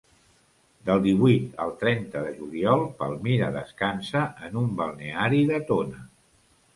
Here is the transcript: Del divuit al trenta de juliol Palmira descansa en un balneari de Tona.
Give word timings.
Del 0.85 1.01
divuit 1.01 1.59
al 1.65 1.73
trenta 1.83 2.23
de 2.27 2.31
juliol 2.39 2.81
Palmira 3.01 3.49
descansa 3.57 4.23
en 4.49 4.57
un 4.63 4.73
balneari 4.81 5.43
de 5.53 5.61
Tona. 5.69 6.01